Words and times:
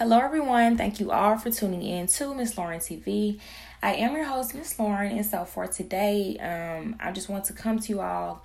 Hello, 0.00 0.18
everyone. 0.18 0.78
Thank 0.78 0.98
you 0.98 1.10
all 1.10 1.36
for 1.36 1.50
tuning 1.50 1.82
in 1.82 2.06
to 2.06 2.32
Miss 2.32 2.56
Lauren 2.56 2.80
TV. 2.80 3.38
I 3.82 3.96
am 3.96 4.14
your 4.14 4.24
host, 4.24 4.54
Miss 4.54 4.78
Lauren, 4.78 5.12
and 5.12 5.26
so 5.26 5.44
for 5.44 5.66
today, 5.66 6.38
um, 6.38 6.96
I 6.98 7.12
just 7.12 7.28
want 7.28 7.44
to 7.44 7.52
come 7.52 7.78
to 7.78 7.88
you 7.90 8.00
all 8.00 8.42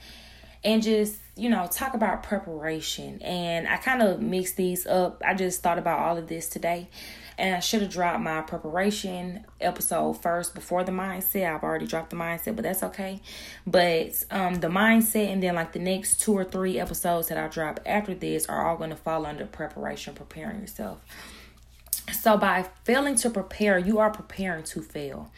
and 0.66 0.84
just 0.84 1.16
you 1.38 1.50
know 1.50 1.66
talk 1.72 1.94
about 1.94 2.24
preparation. 2.24 3.22
And 3.22 3.70
I 3.70 3.78
kind 3.78 4.02
of 4.02 4.20
mixed 4.20 4.58
these 4.58 4.86
up. 4.86 5.22
I 5.26 5.34
just 5.34 5.64
thought 5.64 5.78
about 5.80 6.00
all 6.00 6.18
of 6.18 6.28
this 6.28 6.50
today, 6.50 6.90
and 7.38 7.56
I 7.56 7.62
should 7.62 7.84
have 7.84 7.92
dropped 7.92 8.20
my 8.20 8.42
preparation 8.42 9.46
episode 9.62 10.22
first 10.22 10.56
before 10.56 10.84
the 10.84 10.92
mindset. 10.92 11.56
I've 11.56 11.64
already 11.64 11.88
dropped 11.88 12.10
the 12.10 12.18
mindset, 12.18 12.58
but 12.58 12.64
that's 12.64 12.84
okay. 12.84 13.22
But 13.66 14.26
um 14.30 14.56
the 14.56 14.68
mindset 14.68 15.32
and 15.32 15.42
then 15.42 15.56
like 15.56 15.72
the 15.72 15.80
next 15.80 16.20
two 16.20 16.34
or 16.34 16.44
three 16.44 16.82
episodes 16.82 17.30
that 17.30 17.38
I 17.38 17.48
drop 17.48 17.80
after 17.86 18.14
this 18.14 18.46
are 18.48 18.68
all 18.68 18.76
going 18.76 18.90
to 18.90 18.98
fall 18.98 19.26
under 19.26 19.46
preparation, 19.46 20.16
preparing 20.16 20.60
yourself. 20.60 21.00
So 22.12 22.38
by 22.38 22.66
failing 22.84 23.16
to 23.16 23.30
prepare, 23.30 23.78
you 23.78 24.00
are 24.00 24.10
preparing 24.10 24.64
to 24.66 24.82
fail 24.82 25.32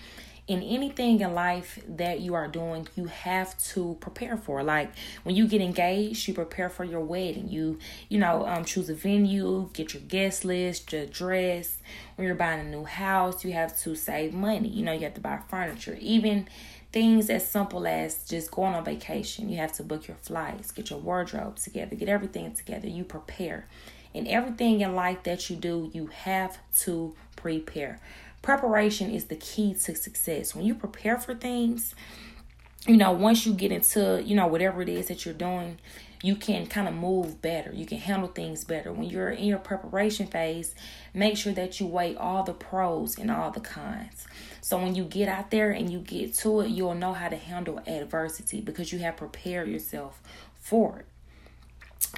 in 0.48 0.64
anything 0.64 1.20
in 1.20 1.34
life 1.34 1.78
that 1.90 2.22
you 2.22 2.34
are 2.34 2.48
doing, 2.48 2.88
you 2.96 3.06
have 3.06 3.58
to 3.62 3.98
prepare 4.00 4.38
for. 4.38 4.64
Like 4.64 4.92
when 5.24 5.36
you 5.36 5.46
get 5.46 5.62
engaged, 5.62 6.28
you 6.28 6.34
prepare 6.34 6.70
for 6.70 6.86
your 6.86 7.02
wedding. 7.02 7.50
You, 7.50 7.80
you 8.08 8.18
know, 8.18 8.46
um, 8.46 8.64
choose 8.64 8.90
a 8.90 8.96
venue, 8.96 9.70
get 9.74 9.94
your 9.94 10.04
guest 10.04 10.46
list, 10.46 10.94
your 10.94 11.06
dress. 11.06 11.78
When 12.16 12.26
you're 12.26 12.36
buying 12.36 12.62
a 12.62 12.70
new 12.70 12.86
house, 12.86 13.44
you 13.44 13.52
have 13.54 13.78
to 13.82 13.96
save 13.96 14.34
money. 14.34 14.70
You 14.70 14.86
know, 14.86 14.94
you 14.94 15.02
have 15.02 15.16
to 15.16 15.22
buy 15.22 15.40
furniture. 15.50 15.98
Even 16.00 16.48
things 16.94 17.30
as 17.30 17.46
simple 17.46 17.86
as 17.86 18.26
just 18.26 18.50
going 18.50 18.74
on 18.74 18.86
vacation, 18.86 19.50
you 19.50 19.58
have 19.58 19.74
to 19.74 19.84
book 19.84 20.08
your 20.08 20.18
flights, 20.18 20.72
get 20.72 20.90
your 20.90 21.00
wardrobe 21.00 21.58
together, 21.58 21.98
get 21.98 22.08
everything 22.08 22.54
together. 22.54 22.88
You 22.88 23.04
prepare. 23.04 23.68
In 24.18 24.28
everything 24.28 24.82
in 24.82 24.96
life 24.96 25.24
that 25.24 25.50
you 25.50 25.56
do, 25.56 25.92
you 25.94 26.08
have 26.08 26.58
to 26.80 27.16
prepare. 27.36 28.00
Preparation 28.42 29.12
is 29.12 29.26
the 29.26 29.36
key 29.36 29.74
to 29.74 29.96
success. 29.96 30.56
When 30.56 30.66
you 30.66 30.74
prepare 30.74 31.20
for 31.20 31.36
things, 31.36 31.94
you 32.88 32.98
know, 32.98 33.12
once 33.12 33.46
you 33.46 33.54
get 33.54 33.72
into, 33.72 34.24
you 34.26 34.36
know, 34.36 34.48
whatever 34.48 34.82
it 34.82 34.90
is 34.90 35.08
that 35.10 35.26
you're 35.26 35.34
doing, 35.34 35.78
you 36.24 36.36
can 36.36 36.66
kind 36.66 36.88
of 36.88 36.96
move 36.96 37.42
better. 37.42 37.72
You 37.72 37.86
can 37.86 38.00
handle 38.00 38.30
things 38.30 38.64
better. 38.64 38.92
When 38.92 39.08
you're 39.08 39.30
in 39.30 39.46
your 39.46 39.60
preparation 39.60 40.26
phase, 40.28 40.74
make 41.14 41.38
sure 41.38 41.54
that 41.54 41.80
you 41.80 41.86
weigh 41.86 42.16
all 42.16 42.44
the 42.44 42.54
pros 42.54 43.18
and 43.18 43.30
all 43.30 43.52
the 43.52 43.60
cons. 43.60 44.26
So 44.62 44.78
when 44.78 44.96
you 44.96 45.04
get 45.04 45.30
out 45.30 45.52
there 45.52 45.72
and 45.72 45.92
you 45.92 46.00
get 46.00 46.34
to 46.36 46.62
it, 46.62 46.70
you'll 46.70 46.96
know 46.96 47.14
how 47.14 47.30
to 47.30 47.38
handle 47.38 47.82
adversity 47.86 48.62
because 48.62 48.92
you 48.92 49.00
have 49.00 49.18
prepared 49.18 49.70
yourself 49.70 50.22
for 50.60 51.00
it. 51.00 51.06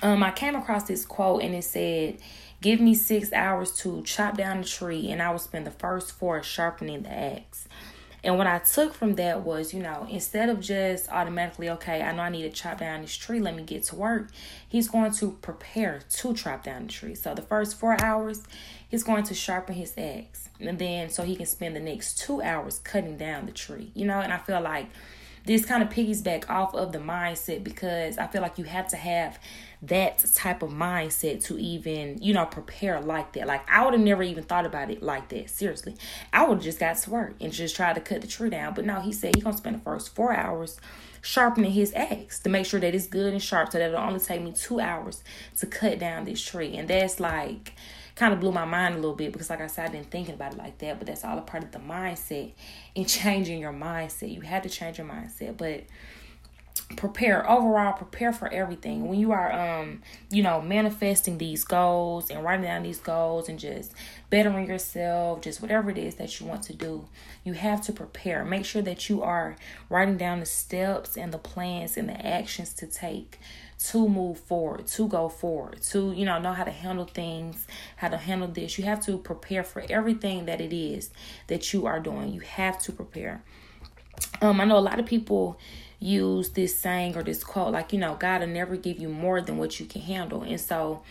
Um, 0.02 0.24
I 0.24 0.32
came 0.32 0.56
across 0.56 0.84
this 0.84 1.06
quote 1.06 1.44
and 1.44 1.56
it 1.56 1.64
said, 1.64 2.20
Give 2.62 2.82
me 2.82 2.94
six 2.94 3.32
hours 3.32 3.72
to 3.78 4.02
chop 4.04 4.36
down 4.36 4.62
the 4.62 4.68
tree, 4.68 5.10
and 5.12 5.22
I 5.22 5.32
will 5.32 5.40
spend 5.40 5.66
the 5.66 5.72
first 5.72 6.12
four 6.12 6.44
sharpening 6.44 7.04
the 7.04 7.12
axe. 7.12 7.70
And 8.22 8.38
what 8.38 8.48
I 8.48 8.60
took 8.60 8.94
from 8.94 9.16
that 9.16 9.44
was, 9.46 9.74
you 9.74 9.82
know, 9.82 10.06
instead 10.10 10.50
of 10.50 10.60
just 10.60 11.10
automatically, 11.10 11.70
okay, 11.70 12.02
I 12.02 12.12
know 12.12 12.24
I 12.24 12.30
need 12.30 12.42
to 12.42 12.50
chop 12.50 12.80
down 12.80 13.02
this 13.02 13.16
tree, 13.16 13.40
let 13.40 13.56
me 13.56 13.64
get 13.64 13.86
to 13.86 13.96
work, 13.96 14.30
he's 14.68 14.90
going 14.90 15.12
to 15.14 15.32
prepare 15.42 16.02
to 16.10 16.34
chop 16.34 16.66
down 16.66 16.88
the 16.88 16.92
tree. 16.92 17.16
So 17.16 17.34
the 17.34 17.42
first 17.42 17.80
four 17.80 18.02
hours, 18.04 18.44
he's 18.90 19.04
going 19.04 19.24
to 19.24 19.34
sharpen 19.34 19.76
his 19.76 19.94
axe. 19.98 20.50
And 20.60 20.78
then 20.78 21.10
so 21.10 21.24
he 21.24 21.38
can 21.38 21.46
spend 21.46 21.78
the 21.78 21.80
next 21.80 22.20
two 22.20 22.42
hours 22.42 22.80
cutting 22.80 23.18
down 23.18 23.46
the 23.46 23.54
tree, 23.54 23.92
you 23.96 24.06
know, 24.06 24.20
and 24.20 24.34
I 24.34 24.38
feel 24.38 24.60
like 24.60 24.88
this 25.46 25.66
kind 25.66 25.82
of 25.82 25.90
piggyback 25.90 26.50
off 26.50 26.74
of 26.76 26.92
the 26.92 27.00
mindset 27.00 27.64
because 27.64 28.18
I 28.18 28.28
feel 28.28 28.42
like 28.42 28.58
you 28.58 28.66
have 28.66 28.88
to 28.90 28.98
have 28.98 29.40
that 29.82 30.20
type 30.34 30.62
of 30.62 30.72
mindset 30.72 31.44
to 31.46 31.58
even, 31.58 32.22
you 32.22 32.34
know, 32.34 32.46
prepare 32.46 33.00
like 33.00 33.34
that. 33.34 33.48
Like 33.48 33.70
I 33.70 33.84
would 33.84 33.94
have 33.94 34.04
never 34.04 34.24
even 34.24 34.44
thought 34.44 34.66
about 34.66 34.92
it 34.92 35.02
like 35.02 35.30
that. 35.30 35.50
Seriously. 35.50 35.96
I 36.34 36.48
would 36.48 36.56
have 36.56 36.64
just 36.64 36.80
got 36.80 36.98
to 36.98 37.10
work 37.10 37.36
and 37.40 37.54
just 37.54 37.76
tried 37.76 37.94
to 37.94 38.02
cut 38.02 38.22
the 38.22 38.28
tree 38.28 38.50
down. 38.50 38.74
But 38.74 38.86
no, 38.86 39.00
he 39.00 39.14
said 39.14 39.36
he's 39.36 39.44
gonna 39.44 39.58
spend 39.58 39.78
the 39.78 39.82
first 39.82 40.14
four 40.16 40.34
hours 40.34 40.80
sharpening 41.22 41.72
his 41.72 41.94
axe 41.96 42.40
to 42.40 42.50
make 42.50 42.66
sure 42.66 42.80
that 42.80 42.96
it's 42.96 43.08
good 43.08 43.34
and 43.34 43.42
sharp 43.42 43.72
so 43.72 43.78
that 43.78 43.90
it'll 43.90 44.00
only 44.00 44.20
take 44.20 44.42
me 44.42 44.52
two 44.52 44.80
hours 44.80 45.24
to 45.58 45.66
cut 45.66 46.00
down 46.00 46.26
this 46.26 46.42
tree. 46.42 46.76
And 46.76 46.88
that's 46.88 47.20
like 47.20 47.74
kind 48.20 48.34
of 48.34 48.42
blew 48.42 48.52
my 48.52 48.66
mind 48.66 48.96
a 48.96 48.98
little 48.98 49.16
bit 49.16 49.32
because 49.32 49.50
like 49.50 49.62
I 49.62 49.68
said, 49.68 49.90
I 49.90 49.94
didn't 49.94 50.12
think 50.12 50.28
about 50.28 50.52
it 50.54 50.58
like 50.58 50.78
that. 50.80 51.00
But 51.00 51.08
that's 51.08 51.24
all 51.24 51.38
a 51.38 51.42
part 51.42 51.64
of 51.64 51.72
the 51.72 51.80
mindset 51.80 52.52
and 52.96 53.08
changing 53.08 53.62
your 53.62 53.74
mindset. 53.74 54.34
You 54.34 54.42
have 54.42 54.64
to 54.64 54.70
change 54.70 54.98
your 54.98 55.08
mindset. 55.08 55.58
But 55.58 55.86
prepare 56.96 57.50
overall 57.50 57.94
prepare 57.94 58.34
for 58.34 58.48
everything. 58.52 59.08
When 59.08 59.20
you 59.20 59.32
are 59.32 59.52
um 59.52 60.02
you 60.32 60.42
know 60.42 60.62
manifesting 60.62 61.38
these 61.38 61.64
goals 61.64 62.32
and 62.32 62.44
writing 62.44 62.66
down 62.66 62.84
these 62.84 63.00
goals 63.00 63.48
and 63.48 63.60
just 63.60 63.94
bettering 64.30 64.68
yourself 64.68 65.42
just 65.42 65.62
whatever 65.62 65.90
it 65.92 65.98
is 65.98 66.16
that 66.16 66.40
you 66.40 66.46
want 66.46 66.64
to 66.64 66.74
do 66.74 67.08
you 67.44 67.54
have 67.54 67.82
to 67.84 67.94
prepare. 67.94 68.44
Make 68.44 68.66
sure 68.66 68.82
that 68.82 69.08
you 69.10 69.22
are 69.22 69.56
writing 69.90 70.18
down 70.18 70.40
the 70.40 70.46
steps 70.46 71.16
and 71.16 71.32
the 71.32 71.38
plans 71.38 71.96
and 71.96 72.10
the 72.10 72.26
actions 72.26 72.74
to 72.76 72.88
take 72.88 73.40
to 73.88 74.10
move 74.10 74.40
forward 74.40 74.86
to 74.86 75.08
go 75.08 75.30
forward 75.30 75.82
to 75.82 76.12
you 76.12 76.26
know 76.26 76.38
know 76.38 76.52
how 76.52 76.66
to 76.66 76.72
handle 76.72 77.06
things 77.06 77.68
how 77.98 78.10
to 78.10 78.18
handle 78.18 78.48
this. 78.48 78.80
You 78.80 78.86
have 78.86 79.04
to 79.06 79.18
prepare 79.20 79.64
for 79.64 79.84
everything 79.90 80.48
that 80.48 80.60
it 80.60 80.74
is 80.74 81.12
that 81.48 81.72
you 81.72 81.86
are 81.86 82.00
doing. 82.00 82.34
You 82.34 82.42
have 82.42 82.82
to 82.84 82.92
prepare. 82.92 83.44
Um 84.42 84.60
i 84.60 84.66
know 84.66 84.78
a 84.78 84.80
lot 84.80 85.00
of 85.00 85.06
people 85.06 85.60
use 86.00 86.50
this 86.52 86.78
saying 86.78 87.16
or 87.18 87.24
this 87.24 87.44
quote 87.44 87.74
like, 87.74 87.94
you 87.94 88.00
know, 88.00 88.16
God 88.16 88.42
will 88.42 88.48
never 88.48 88.76
give 88.76 89.00
you 89.00 89.10
more 89.10 89.42
than 89.42 89.58
what 89.58 89.80
you 89.80 89.86
can 89.86 90.02
handle. 90.02 90.44
And 90.44 90.60
so 90.60 91.02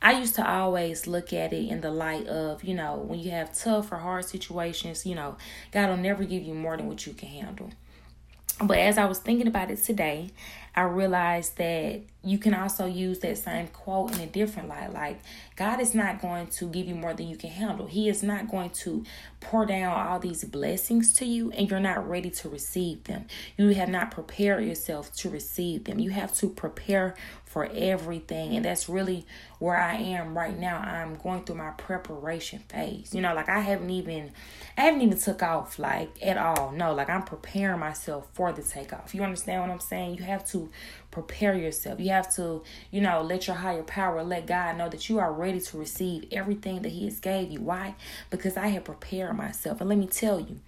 I 0.00 0.18
used 0.18 0.36
to 0.36 0.48
always 0.48 1.06
look 1.06 1.32
at 1.32 1.52
it 1.52 1.68
in 1.68 1.80
the 1.80 1.90
light 1.90 2.26
of, 2.26 2.62
you 2.64 2.74
know, 2.74 2.96
when 2.96 3.18
you 3.18 3.30
have 3.32 3.56
tough 3.56 3.90
or 3.90 3.96
hard 3.96 4.24
situations, 4.24 5.04
you 5.04 5.14
know, 5.14 5.36
God 5.72 5.90
will 5.90 5.96
never 5.96 6.24
give 6.24 6.42
you 6.42 6.54
more 6.54 6.76
than 6.76 6.86
what 6.86 7.06
you 7.06 7.12
can 7.12 7.28
handle. 7.28 7.70
But 8.60 8.78
as 8.78 8.98
I 8.98 9.04
was 9.04 9.18
thinking 9.18 9.46
about 9.46 9.70
it 9.70 9.82
today, 9.82 10.30
I 10.74 10.82
realized 10.82 11.56
that 11.58 12.02
you 12.22 12.36
can 12.38 12.52
also 12.52 12.84
use 12.84 13.20
that 13.20 13.38
same 13.38 13.68
quote 13.68 14.14
in 14.14 14.20
a 14.20 14.26
different 14.26 14.68
light. 14.68 14.92
Like, 14.92 15.20
God 15.56 15.80
is 15.80 15.94
not 15.94 16.20
going 16.20 16.48
to 16.48 16.66
give 16.66 16.86
you 16.86 16.94
more 16.94 17.14
than 17.14 17.28
you 17.28 17.36
can 17.36 17.50
handle. 17.50 17.86
He 17.86 18.08
is 18.08 18.22
not 18.22 18.48
going 18.50 18.70
to 18.70 19.04
pour 19.40 19.64
down 19.64 19.96
all 19.96 20.18
these 20.18 20.44
blessings 20.44 21.14
to 21.14 21.24
you 21.24 21.50
and 21.52 21.70
you're 21.70 21.80
not 21.80 22.08
ready 22.08 22.30
to 22.30 22.48
receive 22.48 23.04
them. 23.04 23.26
You 23.56 23.68
have 23.68 23.88
not 23.88 24.10
prepared 24.10 24.64
yourself 24.64 25.12
to 25.16 25.30
receive 25.30 25.84
them. 25.84 25.98
You 25.98 26.10
have 26.10 26.34
to 26.36 26.48
prepare 26.48 27.14
for 27.44 27.68
everything. 27.72 28.54
And 28.54 28.64
that's 28.64 28.88
really 28.88 29.24
where 29.58 29.76
I 29.76 29.94
am 29.94 30.36
right 30.36 30.56
now. 30.56 30.78
I'm 30.78 31.16
going 31.16 31.44
through 31.44 31.56
my 31.56 31.70
preparation 31.70 32.60
phase. 32.68 33.14
You 33.14 33.22
know, 33.22 33.34
like 33.34 33.48
I 33.48 33.60
haven't 33.60 33.90
even 33.90 34.32
I 34.76 34.82
haven't 34.82 35.02
even 35.02 35.18
took 35.18 35.42
off 35.42 35.78
like 35.78 36.10
at 36.22 36.36
all. 36.36 36.72
No, 36.72 36.94
like 36.94 37.08
I'm 37.08 37.22
preparing 37.22 37.80
myself 37.80 38.28
for 38.32 38.52
the 38.52 38.62
takeoff. 38.62 39.14
You 39.14 39.22
understand 39.22 39.62
what 39.62 39.70
I'm 39.70 39.80
saying? 39.80 40.16
You 40.16 40.24
have 40.24 40.44
to 40.50 40.57
prepare 41.10 41.54
yourself. 41.54 42.00
You 42.00 42.10
have 42.10 42.34
to, 42.36 42.62
you 42.90 43.00
know, 43.00 43.22
let 43.22 43.46
your 43.46 43.56
higher 43.56 43.82
power, 43.82 44.22
let 44.22 44.46
God 44.46 44.76
know 44.76 44.88
that 44.88 45.08
you 45.08 45.18
are 45.18 45.32
ready 45.32 45.60
to 45.60 45.78
receive 45.78 46.26
everything 46.32 46.82
that 46.82 46.90
He 46.90 47.04
has 47.04 47.20
gave 47.20 47.50
you. 47.50 47.60
Why? 47.60 47.94
Because 48.30 48.56
I 48.56 48.68
have 48.68 48.84
prepared 48.84 49.36
myself. 49.36 49.80
And 49.80 49.88
let 49.88 49.98
me 49.98 50.06
tell 50.06 50.40
you, 50.40 50.60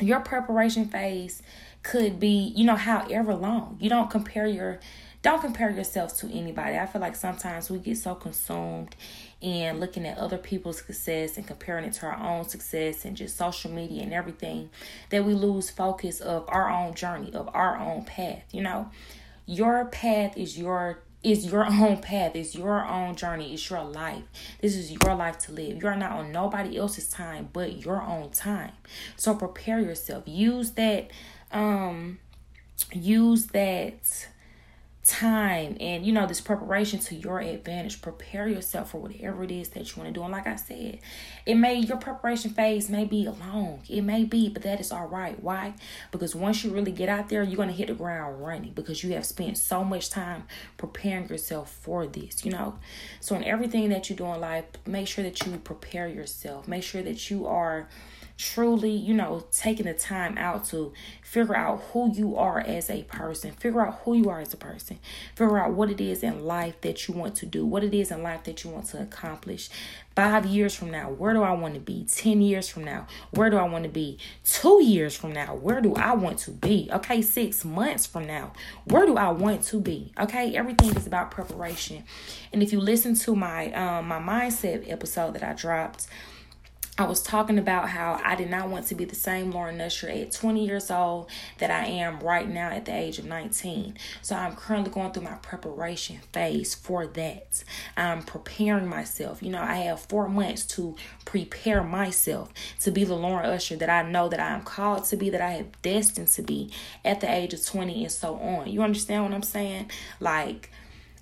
your 0.00 0.20
preparation 0.20 0.86
phase 0.86 1.42
could 1.82 2.20
be, 2.20 2.52
you 2.54 2.64
know, 2.64 2.76
however 2.76 3.34
long. 3.34 3.78
You 3.80 3.88
don't 3.88 4.10
compare 4.10 4.46
your 4.46 4.80
don't 5.20 5.40
compare 5.40 5.70
yourself 5.70 6.16
to 6.18 6.32
anybody. 6.32 6.78
I 6.78 6.86
feel 6.86 7.00
like 7.00 7.16
sometimes 7.16 7.70
we 7.70 7.78
get 7.78 7.98
so 7.98 8.14
consumed 8.14 8.94
in 9.40 9.78
looking 9.78 10.06
at 10.06 10.18
other 10.18 10.38
people's 10.38 10.78
success 10.78 11.36
and 11.36 11.46
comparing 11.46 11.84
it 11.84 11.92
to 11.92 12.06
our 12.06 12.16
own 12.16 12.48
success 12.48 13.04
and 13.04 13.16
just 13.16 13.36
social 13.36 13.70
media 13.70 14.02
and 14.02 14.12
everything 14.12 14.68
that 15.10 15.24
we 15.24 15.32
lose 15.32 15.70
focus 15.70 16.20
of 16.20 16.44
our 16.48 16.68
own 16.68 16.94
journey, 16.94 17.32
of 17.32 17.48
our 17.54 17.78
own 17.78 18.04
path, 18.04 18.42
you 18.52 18.62
know 18.62 18.90
your 19.48 19.86
path 19.86 20.36
is 20.36 20.58
your 20.58 21.00
is 21.22 21.46
your 21.46 21.64
own 21.70 21.96
path, 21.98 22.36
it's 22.36 22.54
your 22.54 22.86
own 22.86 23.16
journey, 23.16 23.52
it's 23.54 23.68
your 23.68 23.82
life. 23.82 24.22
This 24.60 24.76
is 24.76 24.92
your 24.92 25.14
life 25.16 25.38
to 25.38 25.52
live. 25.52 25.82
You're 25.82 25.96
not 25.96 26.12
on 26.12 26.30
nobody 26.30 26.76
else's 26.76 27.08
time 27.08 27.48
but 27.52 27.84
your 27.84 28.02
own 28.02 28.30
time. 28.30 28.72
So 29.16 29.34
prepare 29.34 29.80
yourself. 29.80 30.24
Use 30.26 30.72
that 30.72 31.10
um 31.50 32.18
use 32.92 33.46
that 33.46 34.28
time 35.08 35.76
and 35.80 36.04
you 36.04 36.12
know 36.12 36.26
this 36.26 36.40
preparation 36.40 36.98
to 36.98 37.14
your 37.14 37.40
advantage. 37.40 38.02
Prepare 38.02 38.46
yourself 38.46 38.90
for 38.90 38.98
whatever 38.98 39.42
it 39.42 39.50
is 39.50 39.70
that 39.70 39.88
you 39.88 40.02
want 40.02 40.14
to 40.14 40.20
do. 40.20 40.22
And 40.22 40.32
like 40.32 40.46
i 40.46 40.56
said 40.56 40.98
it 41.46 41.54
may 41.54 41.76
your 41.76 41.96
preparation 41.96 42.50
phase 42.50 42.90
may 42.90 43.04
be 43.04 43.26
long. 43.26 43.80
It 43.88 44.02
may 44.02 44.24
be 44.24 44.48
but 44.48 44.62
that 44.62 44.80
is 44.80 44.92
all 44.92 45.06
right 45.06 45.42
why? 45.42 45.74
Because 46.12 46.34
once 46.34 46.62
you 46.62 46.70
really 46.70 46.92
get 46.92 47.08
out 47.08 47.28
there 47.28 47.42
you're 47.42 47.56
going 47.56 47.68
to 47.68 47.74
hit 47.74 47.88
the 47.88 47.94
ground 47.94 48.42
running 48.44 48.72
because 48.72 49.02
you 49.02 49.14
have 49.14 49.24
spent 49.24 49.56
so 49.56 49.82
much 49.82 50.10
time 50.10 50.44
preparing 50.76 51.28
yourself 51.28 51.72
for 51.72 52.06
this 52.06 52.44
you 52.44 52.52
know? 52.52 52.78
So 53.20 53.34
in 53.34 53.44
everything 53.44 53.88
that 53.88 54.10
you 54.10 54.16
do 54.16 54.26
in 54.26 54.40
life 54.40 54.66
make 54.86 55.08
sure 55.08 55.24
that 55.24 55.44
you 55.46 55.56
prepare 55.58 56.06
yourself. 56.08 56.68
Make 56.68 56.82
sure 56.82 57.02
that 57.02 57.30
you 57.30 57.46
are 57.46 57.88
truly, 58.38 58.92
you 58.92 59.12
know, 59.12 59.44
taking 59.50 59.86
the 59.86 59.92
time 59.92 60.38
out 60.38 60.64
to 60.64 60.92
figure 61.22 61.56
out 61.56 61.82
who 61.92 62.10
you 62.14 62.36
are 62.36 62.60
as 62.60 62.88
a 62.88 63.02
person, 63.02 63.50
figure 63.50 63.84
out 63.84 64.00
who 64.04 64.14
you 64.14 64.30
are 64.30 64.40
as 64.40 64.54
a 64.54 64.56
person, 64.56 64.98
figure 65.34 65.58
out 65.58 65.72
what 65.72 65.90
it 65.90 66.00
is 66.00 66.22
in 66.22 66.44
life 66.44 66.80
that 66.80 67.08
you 67.08 67.14
want 67.14 67.34
to 67.34 67.44
do, 67.44 67.66
what 67.66 67.82
it 67.82 67.92
is 67.92 68.12
in 68.12 68.22
life 68.22 68.44
that 68.44 68.62
you 68.62 68.70
want 68.70 68.86
to 68.86 69.02
accomplish. 69.02 69.68
Five 70.14 70.46
years 70.46 70.74
from 70.74 70.90
now, 70.90 71.10
where 71.10 71.34
do 71.34 71.42
I 71.42 71.52
want 71.52 71.74
to 71.74 71.80
be? 71.80 72.06
10 72.10 72.40
years 72.40 72.68
from 72.68 72.84
now, 72.84 73.08
where 73.32 73.50
do 73.50 73.56
I 73.56 73.64
want 73.64 73.84
to 73.84 73.90
be? 73.90 74.18
Two 74.44 74.82
years 74.82 75.16
from 75.16 75.32
now, 75.32 75.56
where 75.56 75.80
do 75.80 75.94
I 75.94 76.14
want 76.14 76.38
to 76.40 76.52
be? 76.52 76.88
Okay, 76.92 77.20
six 77.22 77.64
months 77.64 78.06
from 78.06 78.26
now, 78.26 78.52
where 78.84 79.04
do 79.04 79.16
I 79.16 79.30
want 79.30 79.64
to 79.64 79.80
be? 79.80 80.12
Okay, 80.18 80.56
everything 80.56 80.94
is 80.94 81.06
about 81.06 81.32
preparation. 81.32 82.04
And 82.52 82.62
if 82.62 82.72
you 82.72 82.80
listen 82.80 83.16
to 83.16 83.34
my 83.34 83.72
um 83.72 84.08
my 84.08 84.18
mindset 84.18 84.90
episode 84.90 85.34
that 85.34 85.42
I 85.42 85.54
dropped, 85.54 86.06
I 86.98 87.04
was 87.04 87.22
talking 87.22 87.60
about 87.60 87.90
how 87.90 88.20
I 88.24 88.34
did 88.34 88.50
not 88.50 88.68
want 88.70 88.88
to 88.88 88.96
be 88.96 89.04
the 89.04 89.14
same 89.14 89.52
Lauren 89.52 89.80
Usher 89.80 90.08
at 90.08 90.32
20 90.32 90.66
years 90.66 90.90
old 90.90 91.30
that 91.58 91.70
I 91.70 91.84
am 91.84 92.18
right 92.18 92.48
now 92.48 92.70
at 92.70 92.86
the 92.86 92.94
age 92.94 93.20
of 93.20 93.24
19. 93.24 93.96
So 94.20 94.34
I'm 94.34 94.56
currently 94.56 94.90
going 94.90 95.12
through 95.12 95.22
my 95.22 95.36
preparation 95.36 96.18
phase 96.32 96.74
for 96.74 97.06
that. 97.06 97.62
I'm 97.96 98.24
preparing 98.24 98.88
myself. 98.88 99.44
You 99.44 99.50
know, 99.50 99.62
I 99.62 99.76
have 99.76 100.00
four 100.00 100.28
months 100.28 100.66
to 100.74 100.96
prepare 101.24 101.84
myself 101.84 102.52
to 102.80 102.90
be 102.90 103.04
the 103.04 103.14
Lauren 103.14 103.46
Usher 103.46 103.76
that 103.76 103.90
I 103.90 104.02
know 104.02 104.28
that 104.28 104.40
I 104.40 104.48
am 104.48 104.62
called 104.62 105.04
to 105.04 105.16
be, 105.16 105.30
that 105.30 105.40
I 105.40 105.50
have 105.50 105.80
destined 105.82 106.28
to 106.28 106.42
be 106.42 106.72
at 107.04 107.20
the 107.20 107.32
age 107.32 107.54
of 107.54 107.64
20 107.64 108.02
and 108.02 108.12
so 108.12 108.34
on. 108.34 108.66
You 108.66 108.82
understand 108.82 109.22
what 109.22 109.34
I'm 109.34 109.44
saying? 109.44 109.92
Like, 110.18 110.72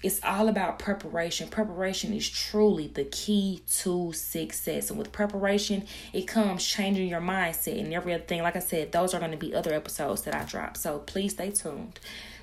it's 0.02 0.20
all 0.22 0.48
about 0.48 0.78
preparation. 0.78 1.48
Preparation 1.48 2.12
is 2.12 2.28
truly 2.28 2.88
the 2.88 3.04
key 3.04 3.62
to 3.78 4.12
success. 4.12 4.90
And 4.90 4.98
with 4.98 5.12
preparation, 5.12 5.86
it 6.12 6.26
comes 6.26 6.66
changing 6.66 7.08
your 7.08 7.20
mindset 7.20 7.80
and 7.80 7.92
every 7.92 8.12
other 8.12 8.24
thing. 8.24 8.42
Like 8.42 8.56
I 8.56 8.60
said, 8.60 8.92
those 8.92 9.14
are 9.14 9.18
going 9.18 9.30
to 9.30 9.36
be 9.36 9.54
other 9.54 9.72
episodes 9.72 10.22
that 10.22 10.34
I 10.34 10.44
drop. 10.44 10.76
So 10.76 10.98
please 11.00 11.32
stay 11.32 11.50
tuned. 11.50 11.98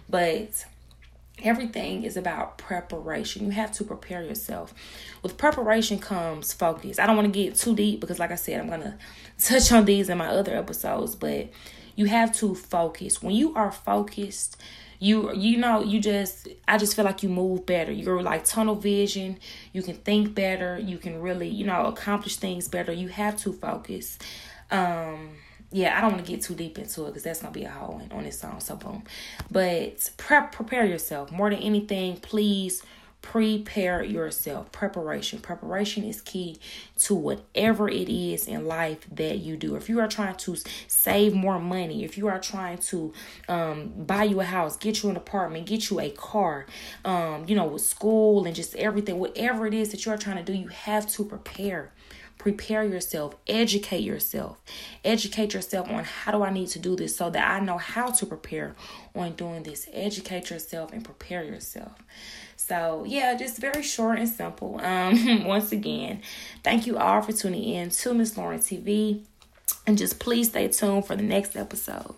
But 0.09 0.65
everything 1.43 2.03
is 2.03 2.17
about 2.17 2.57
preparation. 2.57 3.45
You 3.45 3.51
have 3.51 3.71
to 3.73 3.83
prepare 3.83 4.23
yourself. 4.23 4.73
With 5.21 5.37
preparation 5.37 5.99
comes 5.99 6.53
focus. 6.53 6.99
I 6.99 7.05
don't 7.05 7.15
want 7.15 7.31
to 7.31 7.39
get 7.39 7.55
too 7.55 7.75
deep 7.75 7.99
because, 7.99 8.19
like 8.19 8.31
I 8.31 8.35
said, 8.35 8.59
I'm 8.59 8.67
going 8.67 8.81
to 8.81 8.97
touch 9.39 9.71
on 9.71 9.85
these 9.85 10.09
in 10.09 10.17
my 10.17 10.27
other 10.27 10.55
episodes. 10.55 11.15
But 11.15 11.49
you 11.95 12.05
have 12.05 12.33
to 12.37 12.55
focus. 12.55 13.21
When 13.21 13.35
you 13.35 13.53
are 13.55 13.71
focused, 13.71 14.57
you 15.03 15.33
you 15.35 15.57
know 15.57 15.83
you 15.83 15.99
just 15.99 16.47
i 16.65 16.77
just 16.77 16.95
feel 16.95 17.03
like 17.03 17.23
you 17.23 17.29
move 17.29 17.65
better. 17.65 17.91
You're 17.91 18.23
like 18.23 18.45
tunnel 18.45 18.75
vision 18.75 19.37
you 19.73 19.83
can 19.83 19.95
think 19.95 20.33
better 20.33 20.79
you 20.79 20.97
can 20.97 21.21
really 21.21 21.49
you 21.49 21.65
know 21.65 21.85
accomplish 21.87 22.37
things 22.37 22.69
better. 22.69 22.93
You 22.93 23.09
have 23.09 23.35
to 23.39 23.51
focus. 23.51 24.17
Um 24.71 25.31
yeah 25.71 25.97
i 25.97 26.01
don't 26.01 26.11
want 26.13 26.23
to 26.23 26.31
get 26.31 26.41
too 26.41 26.53
deep 26.53 26.77
into 26.77 27.03
it 27.03 27.07
because 27.07 27.23
that's 27.23 27.41
gonna 27.41 27.51
be 27.51 27.63
a 27.63 27.69
whole 27.69 27.95
one 27.95 28.11
on 28.13 28.23
its 28.25 28.41
own 28.45 28.61
so 28.61 28.77
boom. 28.77 29.03
But 29.51 30.09
prep 30.15 30.53
prepare 30.53 30.85
yourself. 30.85 31.31
More 31.33 31.49
than 31.49 31.59
anything 31.59 32.17
please 32.17 32.81
prepare 33.23 34.03
yourself. 34.03 34.71
Preparation. 34.71 35.39
Preparation 35.39 36.03
is 36.03 36.21
key 36.21 36.59
to 36.99 37.15
whatever 37.15 37.89
it 37.89 38.09
is 38.09 38.47
in 38.47 38.67
life 38.67 39.07
that 39.11 39.39
you 39.39 39.57
do. 39.57 39.75
If 39.75 39.89
you 39.89 39.99
are 39.99 40.07
trying 40.07 40.35
to 40.35 40.55
save 40.87 41.33
more 41.33 41.59
money 41.59 42.03
if 42.03 42.17
you 42.17 42.27
are 42.27 42.39
trying 42.39 42.77
to 42.77 43.13
um, 43.47 43.91
buy 43.97 44.23
you 44.23 44.39
a 44.39 44.43
house 44.43 44.77
get 44.77 45.01
you 45.03 45.09
an 45.09 45.17
apartment 45.17 45.65
get 45.65 45.89
you 45.89 45.99
a 45.99 46.09
car 46.11 46.65
um, 47.05 47.45
you 47.47 47.55
know 47.55 47.65
with 47.65 47.81
school 47.81 48.45
and 48.45 48.55
just 48.55 48.75
everything 48.75 49.19
whatever 49.19 49.65
it 49.65 49.73
is 49.73 49.89
that 49.89 50.05
you 50.05 50.11
are 50.11 50.17
trying 50.17 50.37
to 50.37 50.43
do 50.43 50.53
you 50.53 50.67
have 50.67 51.07
to 51.07 51.23
prepare 51.23 51.91
prepare 52.37 52.83
yourself 52.83 53.35
educate 53.47 54.03
yourself 54.03 54.61
educate 55.05 55.53
yourself 55.53 55.89
on 55.89 56.03
how 56.03 56.31
do 56.31 56.43
i 56.43 56.49
need 56.49 56.67
to 56.67 56.79
do 56.79 56.95
this 56.95 57.15
so 57.15 57.29
that 57.29 57.49
i 57.49 57.59
know 57.59 57.77
how 57.77 58.09
to 58.09 58.25
prepare 58.25 58.75
on 59.15 59.33
doing 59.33 59.63
this 59.63 59.87
educate 59.93 60.49
yourself 60.49 60.91
and 60.91 61.03
prepare 61.03 61.43
yourself 61.43 61.93
so 62.67 63.03
yeah, 63.05 63.35
just 63.35 63.57
very 63.57 63.83
short 63.83 64.19
and 64.19 64.29
simple. 64.29 64.79
Um, 64.93 65.45
once 65.45 65.71
again, 65.71 66.21
thank 66.63 66.87
you 66.87 66.97
all 66.97 67.21
for 67.21 67.33
tuning 67.33 67.63
in 67.63 67.89
to 67.89 68.13
Miss 68.13 68.37
Lauren 68.37 68.59
TV. 68.59 69.21
And 69.85 69.97
just 69.97 70.19
please 70.19 70.49
stay 70.49 70.67
tuned 70.69 71.05
for 71.05 71.15
the 71.15 71.23
next 71.23 71.55
episode. 71.55 72.15